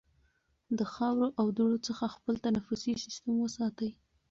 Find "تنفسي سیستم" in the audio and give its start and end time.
2.45-3.33